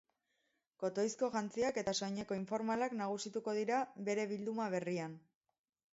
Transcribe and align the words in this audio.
Kotoizko 0.83 1.29
jantziak 1.35 1.77
eta 1.83 1.93
soineko 2.01 2.39
informalak 2.39 2.97
nagusituko 3.03 3.57
dira 3.61 3.83
bere 4.11 4.29
bilduma 4.33 4.71
berrian. 4.77 5.19